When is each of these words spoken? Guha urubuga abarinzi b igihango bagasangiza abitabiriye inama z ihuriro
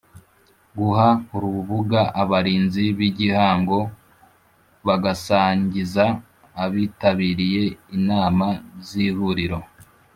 Guha 0.77 1.09
urubuga 1.35 2.01
abarinzi 2.21 2.83
b 2.97 2.99
igihango 3.09 3.79
bagasangiza 4.85 6.05
abitabiriye 6.63 7.63
inama 7.97 8.47
z 8.87 8.89
ihuriro 9.07 9.59